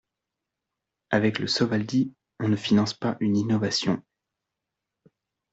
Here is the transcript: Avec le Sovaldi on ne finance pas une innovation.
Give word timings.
Avec 1.11 1.37
le 1.37 1.45
Sovaldi 1.45 2.15
on 2.39 2.47
ne 2.47 2.55
finance 2.55 2.95
pas 2.95 3.17
une 3.19 3.37
innovation. 3.37 4.01